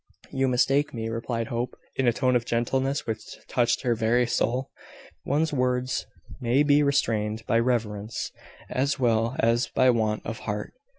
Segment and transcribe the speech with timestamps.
[0.31, 4.71] "You mistake me," replied Hope, in a tone of gentleness which touched her very soul.
[5.27, 6.07] "One's words
[6.39, 8.31] may be restrained by reverence
[8.67, 10.73] as well as by want of heart.